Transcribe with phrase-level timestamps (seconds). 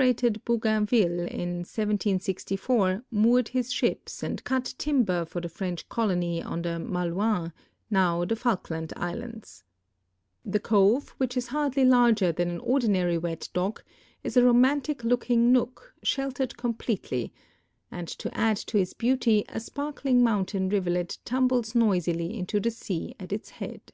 [0.00, 6.62] *d ]>ougainville in 1704 moored his ships an<l cut timber for the French colony on
[6.62, 7.52] the Malouines,
[7.90, 9.62] now the Falkland islan<ls
[10.42, 13.84] The cove, which is hardly larger than an ordinary wet dock,
[14.24, 17.34] is a romantic looking nook, sheltered completely,
[17.92, 23.14] ;ind to add to its beaut}' a sparkling mountain rivulet tinublcs noisily into the sea
[23.20, 23.92] at its head.